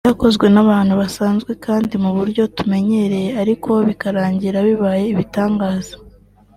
[0.07, 5.93] byakozwe n’abantu basanzwe kandi mu buryo tumenyereye ariko bikarangira bibaye ibitangaza